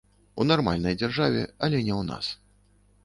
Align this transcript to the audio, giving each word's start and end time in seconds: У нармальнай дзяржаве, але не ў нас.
У 0.35 0.45
нармальнай 0.51 0.97
дзяржаве, 1.01 1.43
але 1.67 1.77
не 1.87 1.93
ў 1.99 2.11
нас. 2.11 2.33